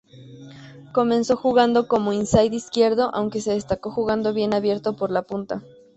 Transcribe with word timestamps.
Comenzó 0.93 1.37
jugando 1.37 1.87
como 1.87 2.11
Inside 2.11 2.55
izquierdo, 2.55 3.11
aunque 3.13 3.39
se 3.39 3.53
destacó 3.53 3.91
jugando 3.91 4.33
bien 4.33 4.55
abierto 4.55 4.95
por 4.95 5.11
la 5.11 5.21
punta. 5.21 5.61